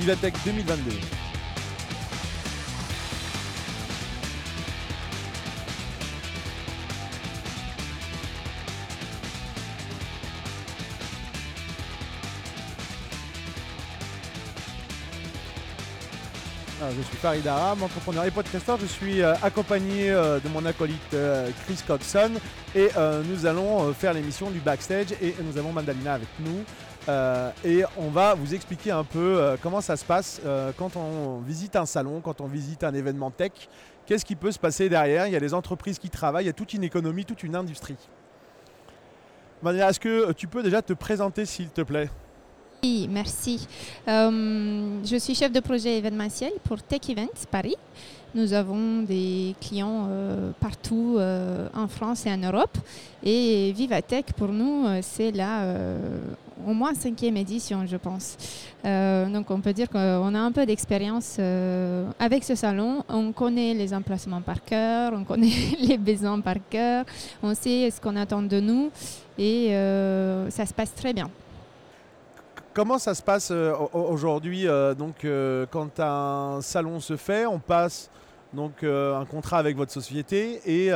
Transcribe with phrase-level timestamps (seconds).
[0.00, 1.20] Vivatech 2022.
[16.96, 18.78] je suis Farid Aram, entrepreneur et podcasteur.
[18.80, 22.32] Je suis euh, accompagné euh, de mon acolyte euh, Chris Coxon
[22.74, 22.88] et
[23.28, 26.64] nous allons faire l'émission du backstage et nous avons Mandalina avec nous.
[27.08, 30.40] Et on va vous expliquer un peu comment ça se passe
[30.76, 33.52] quand on visite un salon, quand on visite un événement tech.
[34.06, 36.50] Qu'est-ce qui peut se passer derrière Il y a des entreprises qui travaillent, il y
[36.50, 37.96] a toute une économie, toute une industrie.
[39.62, 42.08] Mandalina, est-ce que tu peux déjà te présenter s'il te plaît?
[42.82, 43.68] Oui, merci.
[44.08, 47.76] Euh, je suis chef de projet événementiel pour Tech Events Paris.
[48.34, 52.78] Nous avons des clients euh, partout euh, en France et en Europe.
[53.22, 55.74] Et Vivatech, pour nous, c'est la
[56.66, 58.36] au moins cinquième édition, je pense.
[58.84, 61.38] donc on peut dire qu'on a un peu d'expérience
[62.18, 63.04] avec ce salon.
[63.08, 67.04] On connaît les emplacements par cœur, on connaît les besoins par cœur,
[67.42, 68.90] on sait ce qu'on attend de nous
[69.38, 69.70] et
[70.50, 71.30] ça se passe très bien.
[72.72, 77.58] Comment ça se passe euh, aujourd'hui euh, Donc, euh, quand un salon se fait, on
[77.58, 78.10] passe
[78.52, 80.90] donc un contrat avec votre société et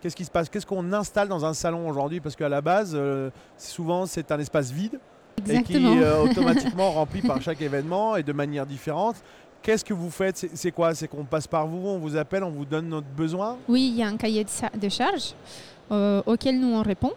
[0.00, 0.48] qu'est-ce qui se passe?
[0.48, 2.20] Qu'est-ce qu'on installe dans un salon aujourd'hui?
[2.20, 2.98] Parce qu'à la base,
[3.56, 4.98] souvent c'est un espace vide.
[5.48, 9.16] Et qui est automatiquement rempli par chaque événement et de manière différente.
[9.62, 10.48] Qu'est-ce que vous faites?
[10.54, 10.94] C'est quoi?
[10.94, 13.56] C'est qu'on passe par vous, on vous appelle, on vous donne notre besoin?
[13.68, 15.34] Oui, il y a un cahier de, de charges
[16.26, 17.12] auquel nous on répond.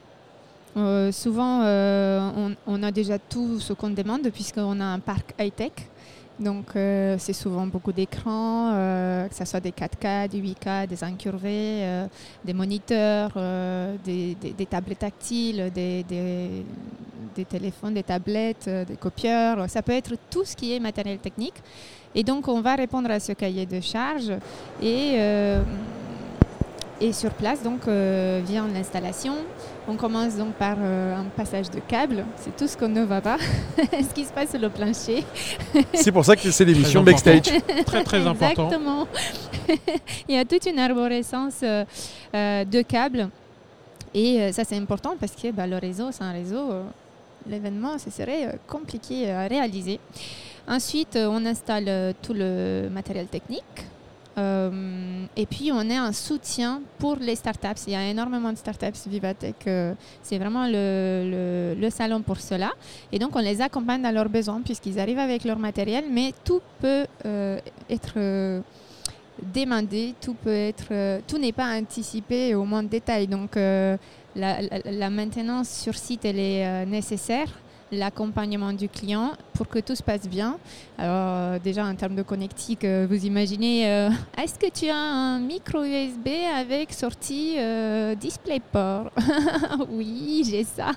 [0.76, 5.72] Euh, souvent, euh, on, a déjà tout ce qu'on demande puisqu'on a un parc high-tech.
[6.44, 8.72] Donc, euh, c'est souvent beaucoup d'écrans,
[9.30, 12.06] que ce soit des 4K, des 8K, des incurvés,
[12.44, 13.32] des moniteurs,
[14.04, 19.70] des, tablettes tactiles, des, des, téléphones, des tablettes, des copieurs.
[19.70, 21.56] Ça peut être tout ce qui est matériel technique.
[22.14, 24.32] Et donc, on va répondre à ce cahier de charge
[24.82, 25.18] et
[27.04, 29.36] et sur place, donc, vient l'installation.
[29.86, 32.24] On commence donc par euh, un passage de câble.
[32.38, 33.38] C'est tout ce qu'on ne va pas.
[33.78, 35.26] ce qui se passe sur le plancher?
[35.94, 37.52] c'est pour ça que c'est l'émission backstage.
[37.86, 38.68] très très important.
[38.68, 39.08] Exactement.
[40.30, 41.84] Il y a toute une arborescence euh,
[42.34, 43.30] euh, de câbles.
[44.14, 46.70] Et ça c'est important parce que bah, le réseau, c'est un réseau.
[47.48, 50.00] L'événement, ce serait compliqué à réaliser.
[50.68, 53.64] Ensuite, on installe tout le matériel technique
[54.38, 57.82] euh, et puis, on est un soutien pour les startups.
[57.88, 59.68] Il y a énormément de startups Vivatech.
[59.68, 62.72] Euh, c'est vraiment le, le, salon pour cela.
[63.12, 66.62] Et donc, on les accompagne dans leurs besoins puisqu'ils arrivent avec leur matériel, mais tout
[66.80, 68.64] peut euh, être
[69.54, 73.28] demandé, tout peut être, tout n'est pas anticipé au moins de détails.
[73.28, 74.00] Donc, la,
[74.36, 77.50] la, maintenance sur site, elle est nécessaire
[77.94, 80.58] l'accompagnement du client pour que tout se passe bien.
[80.98, 84.10] Alors euh, déjà en termes de connectique, euh, vous imaginez, euh,
[84.42, 87.56] est-ce que tu as un micro USB avec sortie
[88.20, 89.12] DisplayPort
[89.90, 90.92] Oui, j'ai ça.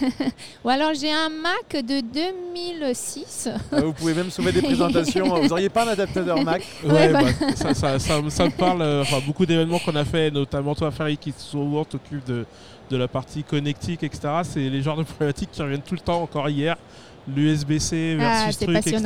[0.64, 3.48] Ou alors j'ai un Mac de 2006.
[3.72, 5.40] Ah, vous pouvez même soumettre des présentations.
[5.40, 6.62] vous n'auriez pas un adaptateur Mac?
[6.84, 7.20] Ouais, bah.
[7.40, 9.04] Bah, ça, ça, me parle.
[9.26, 12.44] beaucoup d'événements qu'on a fait, notamment toi, Farid, qui souvent t'occupe de
[12.90, 14.40] de la partie connectique, etc.
[14.42, 16.76] C'est les genres de problématiques qui reviennent tout le temps, encore hier.
[17.28, 18.98] L'USB-C ah, versus truc, etc.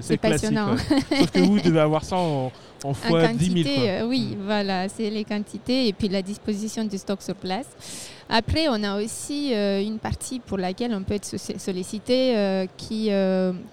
[0.00, 0.56] C'est classique.
[0.56, 2.50] Sauf que vous devez avoir ça en,
[2.84, 3.78] en fois 10 000.
[3.78, 7.66] Euh, oui, voilà, c'est les quantités et puis la disposition du stock sur place.
[8.28, 13.10] Après, on a aussi euh, une partie pour laquelle on peut être sollicité euh, qui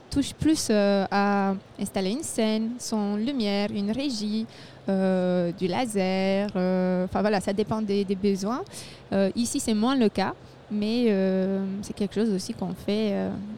[0.09, 4.45] touche plus à installer une scène, son lumière, une régie,
[4.87, 6.47] du laser.
[6.49, 8.61] Enfin voilà, ça dépend des, besoins.
[9.35, 10.33] Ici, c'est moins le cas.
[10.71, 11.13] Mais
[11.81, 13.13] c'est quelque chose aussi qu'on fait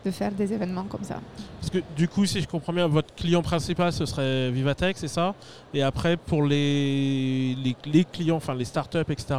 [0.05, 1.21] de faire des événements comme ça.
[1.59, 5.07] Parce que du coup, si je comprends bien, votre client principal, ce serait Vivatech, c'est
[5.07, 5.33] ça?
[5.73, 7.55] Et après, pour les,
[7.85, 9.35] les, clients, enfin les startups, etc.,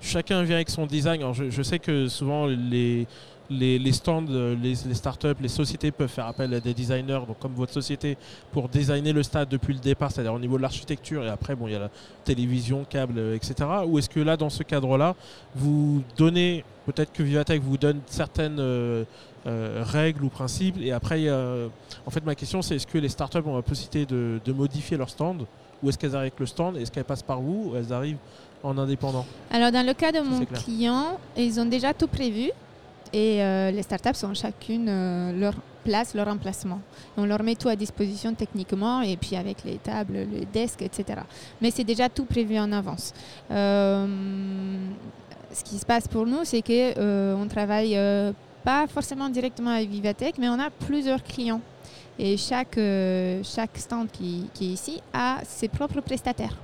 [0.00, 1.22] chacun vient avec son design.
[1.32, 3.06] je, sais que souvent, les,
[3.50, 7.54] les, stands, euh, les, startups, les sociétés peuvent faire appel à des designers, donc comme
[7.54, 8.16] votre société,
[8.52, 11.66] pour designer le stade depuis le départ, c'est-à-dire au niveau de l'architecture, et après, bon,
[11.66, 11.90] il y a la
[12.24, 13.68] télévision, câble, etc.
[13.86, 15.14] Ou est-ce que là, dans ce cadre-là,
[15.54, 19.04] vous donnez, peut-être que Vivatech vous donne certaines euh,
[19.46, 23.38] euh, règles ou principes, et après, en fait, ma question, c'est est-ce que les startups
[23.46, 25.46] ont la possibilité de, de modifier leur stand
[25.82, 28.18] ou est-ce qu'elles arrivent avec le stand Est-ce qu'elles passent par vous ou elles arrivent
[28.62, 29.26] en indépendant?
[29.50, 32.50] Alors, dans le cas de mon client, ils ont déjà tout prévu.
[33.12, 35.54] Et euh, les startups ont chacune euh, leur
[35.84, 36.80] place, leur emplacement.
[37.16, 41.20] On leur met tout à disposition techniquement et puis avec les tables, les desks, etc.
[41.60, 43.12] Mais c'est déjà tout prévu en avance.
[43.50, 44.06] Euh,
[45.52, 47.98] ce qui se passe pour nous, c'est qu'on on travaille
[48.64, 51.60] pas forcément directement avec Vivatech, mais on a plusieurs clients
[52.18, 52.78] Et chaque,
[53.76, 56.56] stand qui est ici a ses propres prestataires.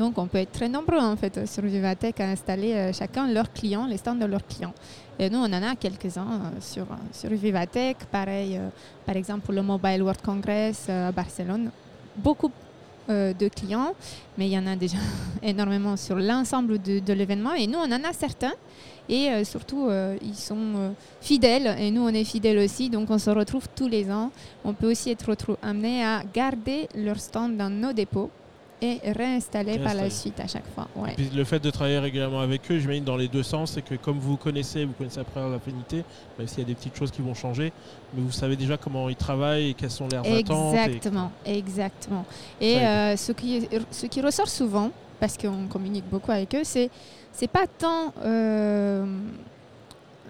[0.00, 3.52] Donc on peut être très nombreux en fait sur Vivatech à installer euh, chacun leurs
[3.52, 4.72] clients, les stands de leurs clients.
[5.18, 8.70] Et nous on en a quelques-uns euh, sur, sur Vivatech, pareil euh,
[9.04, 11.70] par exemple pour le Mobile World Congress à Barcelone.
[12.16, 12.50] Beaucoup
[13.08, 13.92] de clients,
[14.38, 14.98] mais il y en a déjà
[15.42, 17.54] énormément sur l'ensemble de, l'événement.
[17.54, 18.52] Et nous on en a certains
[19.08, 19.88] et surtout
[20.22, 24.08] ils sont fidèles et nous on est fidèles aussi donc on se retrouve tous les
[24.12, 24.30] ans
[24.64, 28.30] on peut aussi être amené à garder leur stand dans nos dépôts
[28.80, 30.88] et réinstallé par la suite à chaque fois.
[31.34, 33.94] le fait de travailler régulièrement avec eux, je j'imagine dans les deux sens, c'est que
[33.94, 36.04] comme vous connaissez, vous connaissez après l'affinité,
[36.38, 37.72] même s'il y a des petites choses qui vont changer,
[38.14, 40.74] mais vous savez déjà comment ils travaillent et quelles sont leurs attentes.
[40.74, 42.24] Exactement, exactement.
[42.60, 46.90] Et euh, ce, qui, ce qui ressort souvent, parce qu'on communique beaucoup avec eux, c'est
[47.32, 49.04] c'est pas tant euh,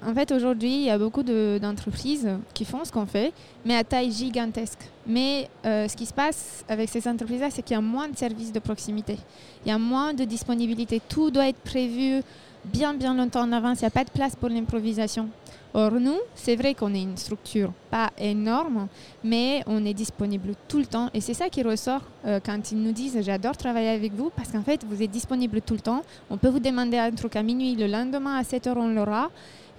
[0.06, 3.32] en fait, aujourd'hui, il y a beaucoup d'entreprises qui font ce qu'on fait,
[3.64, 4.78] mais à taille gigantesque.
[5.06, 8.16] Mais euh, ce qui se passe avec ces entreprises-là, c'est qu'il y a moins de
[8.16, 9.18] services de proximité.
[9.64, 11.00] Il y a moins de disponibilité.
[11.06, 12.22] Tout doit être prévu
[12.64, 13.80] bien, bien longtemps en avance.
[13.80, 15.28] Il n'y a pas de place pour l'improvisation.
[15.72, 18.88] Or, nous, c'est vrai qu'on est une structure pas énorme,
[19.22, 21.10] mais on est disponible tout le temps.
[21.14, 24.50] Et c'est ça qui ressort euh, quand ils nous disent J'adore travailler avec vous parce
[24.50, 26.02] qu'en fait, vous êtes disponible tout le temps.
[26.28, 29.30] On peut vous demander un truc à minuit, le lendemain à 7 heures, on l'aura.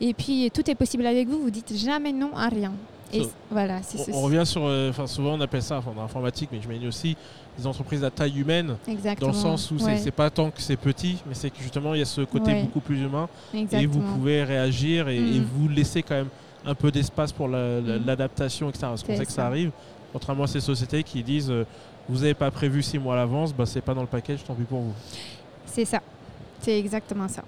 [0.02, 2.74] Et puis tout est possible avec vous, vous dites jamais non à rien.
[3.14, 3.82] Et voilà,
[4.14, 6.88] on, revient sur, euh, enfin souvent on appelle ça, enfin, dans l'informatique, mais je mets
[6.88, 7.18] aussi
[7.58, 8.78] des entreprises à taille humaine,
[9.20, 12.00] dans le sens où c'est pas tant que c'est petit, mais c'est que justement il
[12.00, 15.46] y a ce côté beaucoup plus humain, et vous pouvez réagir et, mm.
[15.54, 16.30] vous laisser quand même
[16.66, 18.06] un peu d'espace pour mm.
[18.06, 18.88] l'adaptation, etc.
[18.96, 19.72] C'est pour ça que ça arrive.
[20.14, 21.66] Contrairement à ces sociétés qui disent euh,
[22.10, 24.54] vous n'avez pas prévu six mois à l'avance, bah, c'est pas dans le package, tant
[24.54, 24.94] pis pour vous.
[25.66, 26.02] C'est ça,
[26.62, 27.44] c'est exactement ça.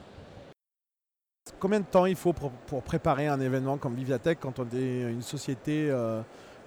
[1.64, 2.52] Combien de temps il faut pour,
[2.82, 6.22] préparer un événement comme Viviatech quand on est une société euh,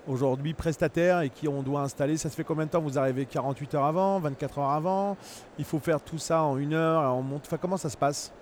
[0.09, 2.17] aujourd'hui prestataire et qui on doit installer?
[2.17, 2.81] Ça se fait combien de temps?
[2.81, 5.19] Vous arrivez 48 heures avant, 24 heures avant?
[5.59, 8.33] Il faut faire tout ça en une heure on monte, Comment ça se passe?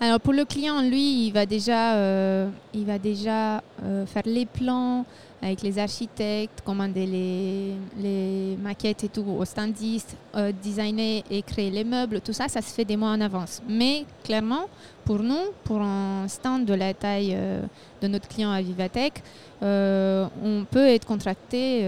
[0.00, 4.46] Alors pour le client, lui, il va déjà, euh, il va déjà euh, faire les
[4.46, 5.04] plans,
[5.40, 11.70] avec les architectes, commander les, les maquettes et tout aux standistes, euh, designer et créer
[11.70, 13.62] les meubles, tout ça, ça se fait des mois en avance.
[13.68, 14.66] Mais clairement,
[15.04, 17.62] pour nous, pour un stand de la taille euh,
[18.02, 19.22] de notre client à Vivatech,
[19.62, 21.84] euh, on peut être contracté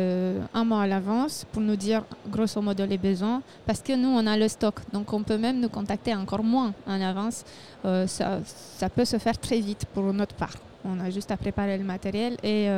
[0.55, 4.26] un mois à l'avance pour nous dire grosso modo les besoins, parce que nous, on
[4.26, 4.76] a le stock.
[4.93, 7.44] Donc on peut même nous contacter encore moins en avance.
[7.85, 10.55] ça, ça peut se faire très vite pour notre part.
[10.85, 12.69] On a juste à préparer le matériel et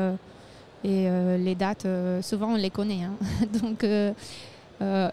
[0.84, 3.05] et euh, les dates, euh, souvent on les connaît.
[3.05, 3.14] Hein.
[3.62, 4.12] Donc, euh,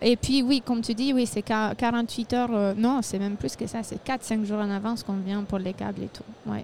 [0.02, 2.76] et puis oui, comme tu dis, oui, c'est 48 heures.
[2.76, 3.84] non, c'est même plus que ça.
[3.84, 6.24] C'est 4-5 jours en avance qu'on vient pour les câbles et tout.
[6.48, 6.64] Ouais.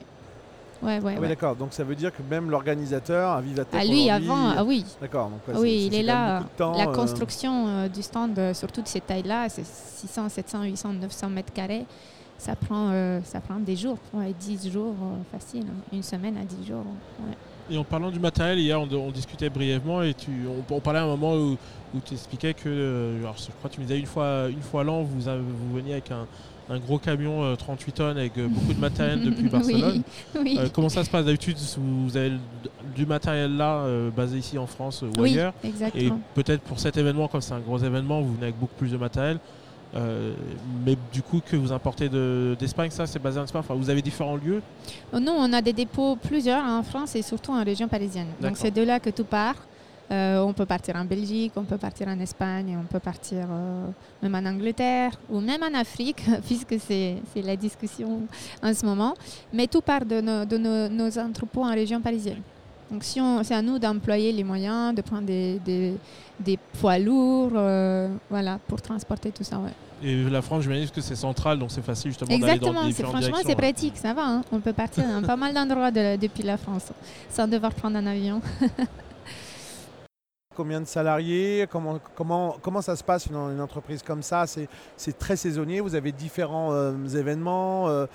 [0.83, 1.55] Ouais, ouais, ah d'accord.
[1.55, 4.85] Donc ça veut dire que même l'organisateur, à Vivatech, ah, lui avant, ah oui.
[4.99, 5.31] D'accord.
[5.55, 6.43] oui, il est là.
[6.59, 11.85] la construction du stand, surtout de cette taille-là, c'est 600, 700, 800, 900 mètres carrés.
[12.37, 12.91] Ça prend,
[13.23, 14.95] ça prend des jours, 10 jours
[15.31, 15.83] facile, hein.
[15.93, 16.85] une semaine à 10 jours.
[17.69, 20.29] Et en parlant du matériel, hier on, discutait brièvement et tu,
[20.69, 21.57] on, parlait à un moment où,
[22.05, 24.83] tu expliquais que, euh, alors, je crois que tu me disais une fois, une fois
[24.83, 26.27] l'an, vous, vous veniez avec un,
[26.79, 30.03] gros camion 38 euh, tonnes avec euh, beaucoup de matériel depuis Barcelone.
[30.73, 31.57] comment ça se passe d'habitude?
[31.77, 32.33] Vous avez
[32.95, 36.17] du matériel là basé ici en France ou oui, ailleurs exactement.
[36.17, 38.91] Et peut-être pour cet événement, comme c'est un gros événement, vous venez avec beaucoup plus
[38.91, 39.39] de matériel.
[39.95, 40.33] Euh,
[40.85, 42.09] mais du coup, que vous importez
[42.57, 44.61] d'Espagne, ça, c'est basé en Espagne enfin, Vous avez différents lieux
[45.13, 48.27] oh, Non, on a des dépôts plusieurs en France et surtout en région parisienne.
[48.41, 49.55] Donc c'est de là que tout part.
[50.11, 53.87] Euh, on peut partir en Belgique, on peut partir en Espagne, on peut partir euh,
[54.21, 58.21] même en Angleterre ou même en Afrique, puisque c'est la discussion
[58.61, 59.15] en ce moment.
[59.51, 62.41] Mais tout part de, nos, nos entrepôts en région parisienne.
[62.95, 65.59] Donc si c'est à nous d'employer les moyens, de prendre des,
[66.39, 67.51] des, poids lourds,
[68.29, 69.57] voilà, pour transporter tout ça.
[69.57, 69.71] Ouais.
[70.01, 72.93] Et la France, je me que c'est central, donc c'est facile justement d'aller dans les
[72.93, 74.25] Franchement, c'est pratique, ça va.
[74.25, 74.41] Hein.
[74.53, 76.93] On peut partir dans pas mal d'endroits depuis la France
[77.29, 78.39] sans devoir prendre un avion.
[80.55, 84.45] Combien de salariés comment, comment, comment ça se passe dans une entreprise comme ça?
[84.95, 88.05] C'est très saisonnier, vous avez différents euh, événements, euh,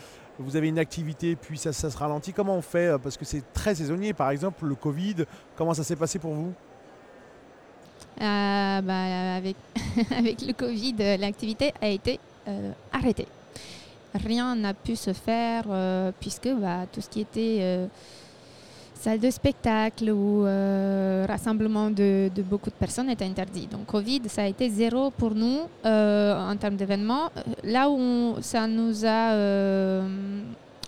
[0.41, 2.33] vous avez une activité, puis ça, se ralentit.
[2.33, 4.13] Comment on fait Parce que c'est très saisonnier.
[4.13, 6.53] Par exemple, le Covid, comment ça s'est passé pour vous?
[8.21, 9.57] Euh, bah, avec,
[10.47, 12.19] le Covid, l'activité a été
[12.49, 13.27] euh, arrêtée.
[14.15, 17.89] Rien n'a pu se faire euh, puisque bah, tout ce qui était
[19.01, 20.45] salle de spectacle ou
[21.27, 23.67] rassemblement de, beaucoup de personnes était interdit.
[23.67, 27.31] Donc Covid, ça a été zéro pour nous en termes d'événements.
[27.65, 29.35] Là où ça nous a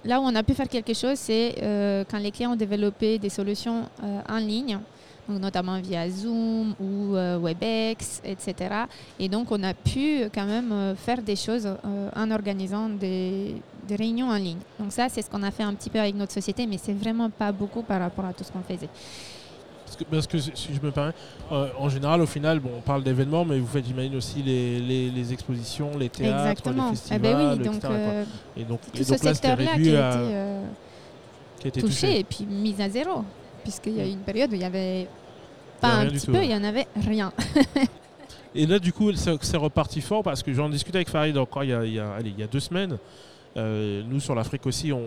[0.05, 3.19] là où on a pu faire quelque chose, c'est euh, quand les clients ont développé
[3.19, 4.79] des solutions euh, en ligne,
[5.29, 8.55] notamment via Zoom ou euh, WebEx, etc.
[9.19, 13.55] Et donc, on a pu quand même euh, faire des choses euh, en organisant des,
[13.87, 14.59] des réunions en ligne.
[14.79, 16.93] Donc ça, c'est ce qu'on a fait un petit peu avec notre société, mais c'est
[16.93, 18.89] vraiment pas beaucoup par rapport à tout ce qu'on faisait.
[19.85, 21.13] Parce que, parce que si je me permets,
[21.53, 24.81] euh, en général, au final, bon, on parle d'événements, mais vous faites, j'imagine, aussi les,
[24.81, 26.85] les- les expositions, les théâtres, Exactement.
[26.87, 27.71] les Eh festivals, ben oui, etc.
[27.71, 28.25] donc euh,
[28.57, 30.33] Et donc, et tout ce donc c'était secteur-là qui a été
[31.61, 32.19] qui a été touché touché.
[32.21, 33.23] et puis mis à zéro,
[33.63, 35.07] puisqu'il y a eu une période où il y avait
[35.81, 36.47] pas un petit tout, peu, ouais.
[36.47, 37.33] il y en avait rien.
[38.55, 41.71] Et là, du coup, c'est reparti fort parce que j'en discutais avec Farid encore il
[41.71, 42.99] y a, il y a- allez, il y a deux semaines.
[43.57, 45.01] Euh, nous, sur l'Afrique aussi, on,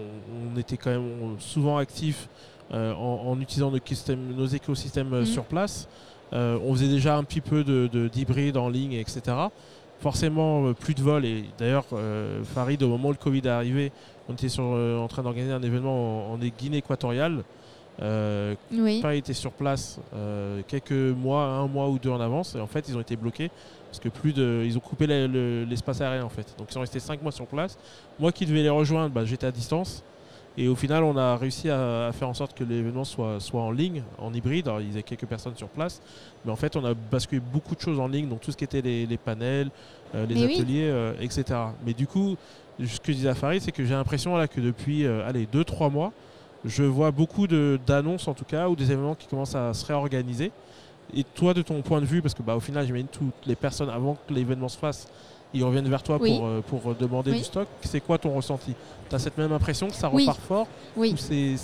[0.53, 2.27] on était quand même souvent actifs
[2.73, 5.25] euh, en, en utilisant nos, systèmes- nos écosystèmes euh, Mhm.
[5.27, 5.87] sur place.
[6.33, 9.21] Euh, on faisait déjà un petit peu de- de- d'hybride en ligne, etc.
[9.99, 11.25] Forcément, plus de vols.
[11.25, 11.85] Et d'ailleurs,
[12.53, 13.91] Farid, au moment où le Covid est arrivé,
[14.27, 17.43] on était sur, en train d'organiser un événement en, en Guinée équatoriale.
[18.01, 18.99] Euh, Oui.
[19.01, 22.67] Paris était sur place euh, quelques mois, un mois ou deux en avance, et en
[22.67, 23.49] fait ils ont été bloqués
[23.87, 26.53] parce que plus de, ils ont coupé l'espace aérien en fait.
[26.57, 27.77] Donc ils sont restés cinq mois sur place.
[28.19, 30.03] Moi qui devais les rejoindre, bah, j'étais à distance.
[30.57, 33.61] Et au final, on a réussi à, à faire en sorte que l'événement soit, soit
[33.61, 34.69] en ligne, en hybride.
[34.69, 36.01] Alors, il y avait quelques personnes sur place,
[36.45, 38.63] mais en fait, on a basculé beaucoup de choses en ligne, donc tout ce qui
[38.63, 39.69] était les, les panels,
[40.15, 41.59] euh, les Mais ateliers, euh, etc.
[41.85, 42.37] Mais du coup,
[42.79, 45.65] ce que je disais à Farid, c'est que j'ai l'impression là que depuis, allez, deux,
[45.65, 46.13] trois mois,
[46.65, 50.51] je vois beaucoup d'annonces en tout cas ou des événements qui commencent à se réorganiser.
[51.15, 53.55] Et toi, de ton point de vue, parce que bah, au final, j'imagine toutes les
[53.55, 55.07] personnes avant que l'événement se fasse,
[55.53, 56.35] ils reviennent vers toi Oui.
[56.35, 57.37] pour, euh, pour euh, demander Oui.
[57.37, 57.67] du stock.
[57.83, 58.73] C'est quoi ton ressenti?
[59.07, 60.23] Tu as cette même impression que ça Oui.
[60.23, 60.67] repart fort?
[60.97, 61.13] Oui.
[61.17, 61.55] c'est-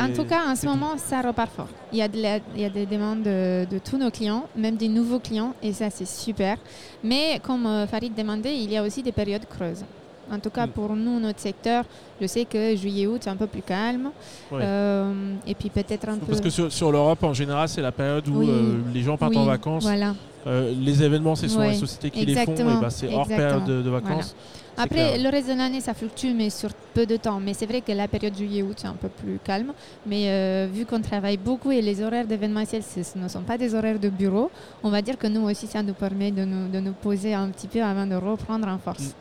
[0.00, 1.68] En tout cas, en ce moment, ça repart fort.
[1.92, 4.44] Il y a, de la- il y a des demandes de, de tous nos clients,
[4.56, 6.56] même des nouveaux clients, et ça, c'est super.
[7.02, 9.84] Mais comme euh, Farid demandait, il y a aussi des périodes creuses.
[10.30, 10.70] En tout cas, Mm.
[10.70, 11.84] pour nous, notre secteur,
[12.20, 14.10] je sais que juillet-août, c'est un peu plus calme.
[14.52, 16.26] Euh, et puis peut-être un peu...
[16.26, 18.46] Parce que sur, sur l'Europe, en général, c'est la période où Oui.
[18.48, 19.82] euh, les gens partent Oui, en vacances.
[19.84, 20.14] Voilà.
[20.46, 23.82] Euh, les événements, c'est souvent les sociétés qui les font, bah, c'est hors période de,
[23.82, 24.34] de vacances.
[24.76, 25.22] Après, clair.
[25.22, 27.38] le reste de l'année, ça fluctue, mais sur peu de temps.
[27.38, 29.72] Mais c'est vrai que la période juillet-août, c'est un peu plus calme.
[30.06, 33.74] Mais vu qu'on travaille beaucoup et les horaires d'événementiel, ce ce ne sont pas des
[33.74, 34.50] horaires de bureau,
[34.82, 37.48] on va dire que nous aussi, ça nous permet de nous, de nous poser un
[37.50, 39.14] petit peu avant de reprendre en force.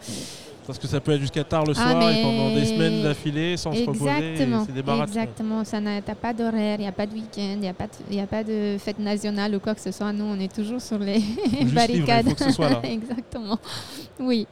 [0.68, 3.58] Parce que ça peut être jusqu'à tard le Ah, soir et pendant des semaines d'affilée
[3.58, 4.10] sans se reposer.
[4.10, 5.64] Exactement, des exactement.
[5.64, 8.14] Ça n'a pas d'horaire, il n'y a pas de week-end, il n'y a, pas de-
[8.16, 10.14] y a pas de fête nationale ou quoi que ce soit.
[10.14, 12.26] Nous, on est toujours sur les juste barricades.
[12.26, 12.80] il faut que ce soit là.
[12.84, 13.58] exactement.
[14.20, 14.48] Oui.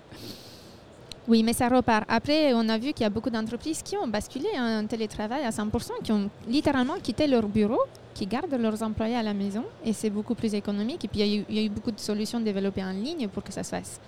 [1.27, 2.05] Oui, mais ça repart.
[2.07, 5.51] Après, on a vu qu'il y a beaucoup d'entreprises qui ont basculé en télétravail à
[5.51, 5.69] 100%,
[6.03, 7.79] qui ont littéralement quitté leur bureau,
[8.15, 11.05] qui gardent leurs employés à la maison, et c'est beaucoup plus économique.
[11.05, 13.53] Et puis, y, il y a eu beaucoup de solutions développées en ligne pour que
[13.53, 13.99] ça se fasse.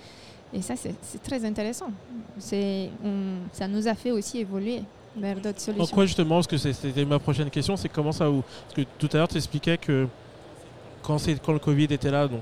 [0.53, 1.87] Et ça, c'est très intéressant.
[2.53, 4.81] On- ça nous a fait aussi évoluer
[5.15, 5.95] vers d'autres En solutions.
[5.95, 9.09] quoi justement Parce que c'était ma prochaine question, c'est comment ça vous Parce que tout
[9.13, 10.07] à l'heure tu expliquais que
[11.03, 12.41] quand, le Covid était là, donc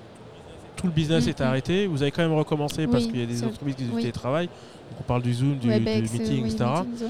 [0.76, 1.30] tout le business Mhm.
[1.32, 1.88] était arrêté.
[1.88, 3.90] Vous avez quand même recommencé parce qu'il y a des entreprises qui oui.
[3.96, 4.50] du télétravail.
[5.00, 6.66] On parle du Zoom, du, Webex, du meeting, oui, etc.
[6.90, 7.08] meeting,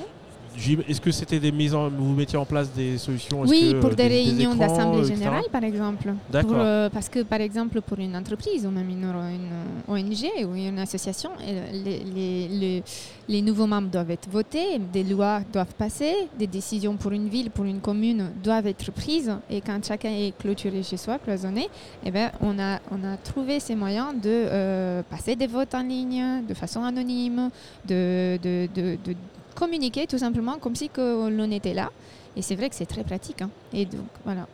[0.87, 3.91] Est-ce que c'était des mises en, vous mettiez en place des solutions Oui, que, pour
[3.91, 6.13] euh, des, réunions d'assemblée euh, générale, par exemple.
[6.31, 6.51] D'accord.
[6.51, 9.51] Pour, euh, parce que, par exemple, pour une entreprise ou même une, une
[9.87, 12.83] ONG ou une association, euh, les, les- les-
[13.27, 17.51] les nouveaux membres doivent être votés, des lois doivent passer, des décisions pour une ville,
[17.51, 19.31] pour une commune doivent être prises.
[19.49, 21.69] Et quand chacun est clôturé chez soi, cloisonné,
[22.05, 25.83] eh ben, on, a, on a trouvé ces moyens de euh, passer des votes en
[25.83, 27.49] ligne de façon anonyme,
[27.87, 29.15] de, de, de- de
[29.59, 31.89] communiquer tout simplement comme si que l'on était là.
[32.35, 33.41] Et c'est vrai que c'est très pratique.
[33.41, 33.49] hein.
[33.73, 34.47] Et donc, voilà.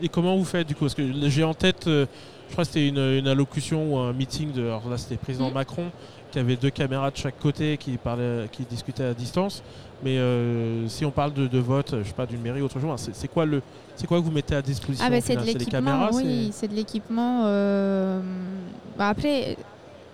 [0.00, 0.84] Et comment vous faites du coup?
[0.84, 2.06] Parce que j'ai en tête, euh,
[2.48, 4.62] je crois que c'était une, une allocution ou un meeting de.
[4.66, 5.54] Alors là, c'était le président Mhm.
[5.54, 5.86] Macron
[6.30, 9.62] qui avait deux caméras de chaque côté qui, parlait, qui discutaient à distance.
[10.04, 12.78] Mais euh, si on parle de, de vote, je sais pas, d'une mairie ou autre
[12.78, 13.62] chose, c'est c'est quoi, le,
[13.96, 16.74] c'est quoi que vous mettez à disposition Ah ben c'est de l'équipement, oui, c'est de
[16.74, 17.44] l'équipement.
[17.46, 18.20] euh,
[18.98, 19.56] bah, après,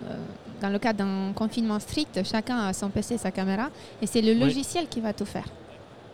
[0.05, 0.15] euh,
[0.63, 3.69] dans le cas d'un confinement strict, chacun a son PC, sa caméra,
[4.01, 4.39] et c'est le Oui.
[4.39, 5.43] logiciel qui va tout faire.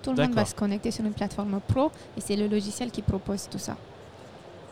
[0.01, 3.03] Tout le monde va se connecter sur une plateforme pro, et c'est le logiciel qui
[3.03, 3.75] propose tout ça.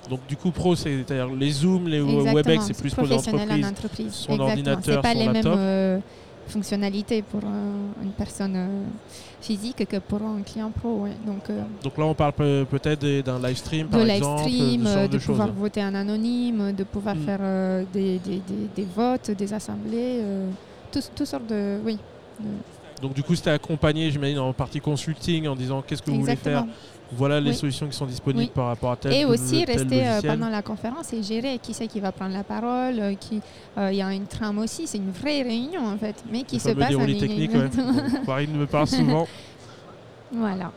[0.09, 3.67] Donc du coup, pro, c'est-à-dire les Zooms, les Exactement, Webex, c'est plus pour professionnel en
[3.69, 4.13] entreprise.
[4.13, 4.45] son Exactement.
[4.49, 5.43] ordinateur, pas son les laptop.
[5.43, 5.99] mêmes euh,
[6.49, 8.83] fonctionnalités pour euh, une personne euh,
[9.41, 11.03] physique que pour un client pro.
[11.03, 11.11] ouais.
[11.25, 14.41] Donc, euh, Donc là, on parle peut- peut-être d'un live stream, de par live exemple,
[14.43, 17.25] stream, euh, de, de, pouvoir voter en anonyme, de pouvoir Mm.
[17.25, 17.39] faire
[17.93, 20.49] des, des- des- des votes, des assemblées, euh,
[20.91, 21.79] tout- toutes sortes de...
[21.85, 21.97] Oui,
[22.39, 26.21] de- Donc du coup, c'était accompagné, j'imagine, en partie consulting, en disant qu'est-ce que vous
[26.21, 26.65] voulez faire.
[27.11, 27.55] Voilà les Oui.
[27.55, 28.51] solutions qui sont disponibles Oui.
[28.53, 30.31] par rapport à tel Et aussi tel rester euh, logiciel.
[30.33, 33.41] pendant la conférence et gérer qui c'est qui va prendre la parole, euh, qui
[33.77, 36.59] euh, il y a une trame aussi, c'est une vraie réunion en fait, mais qui
[36.59, 37.69] se passe en technique, ouais.
[38.25, 39.27] Pareil, me parle souvent.
[40.31, 40.71] voilà.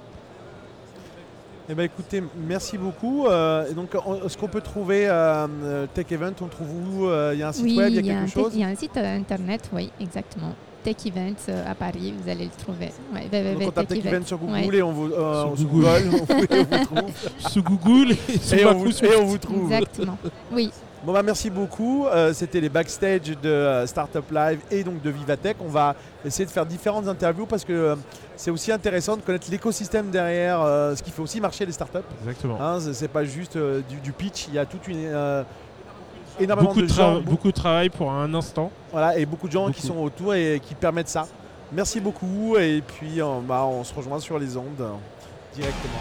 [1.68, 3.26] Eh ben écoutez, merci beaucoup.
[3.28, 7.06] Euh, et donc, on- ce qu'on peut trouver euh, Tech Event, on trouve où?
[7.06, 8.25] Euh, Il y a un site oui, web, il y a il y, a quelque
[8.25, 8.52] un chose?
[8.54, 10.52] il y a un site internet, oui, exactement.
[10.82, 12.90] Tech Events euh, à Paris, vous allez le trouver.
[13.14, 14.76] Ouais, Donc on tape Tech Event sur Google Ouais.
[14.76, 15.87] et on vous, euh, Sur sur Google.
[16.04, 17.50] Google, on, vous- et on vous trouve.
[17.50, 19.72] Sous Google et sous et, on vous, sous- et on vous trouve.
[19.72, 20.18] Exactement.
[20.52, 20.70] Oui,
[21.02, 22.06] Bon bah merci beaucoup.
[22.08, 25.56] Euh, C'était les backstage de euh, Startup Live et donc de Vivatech.
[25.60, 25.94] On va
[26.26, 27.96] essayer de faire différentes interviews parce que euh,
[28.37, 31.99] c'est aussi intéressant de connaître l'écosystème derrière, euh, ce qui fait aussi marcher les startups.
[32.22, 32.60] Exactement.
[32.60, 35.42] Hein, c'est- c'est pas juste euh, du, du pitch, il y a toute une euh,
[36.38, 38.70] énormément beaucoup, de, de gens, tra- beaucoup de travail pour un instant.
[38.92, 41.26] voilà, et beaucoup de gens qui sont autour et qui permettent ça.
[41.72, 44.90] Merci beaucoup et puis euh, bah, on se rejoint sur les ondes euh,
[45.54, 46.00] directement.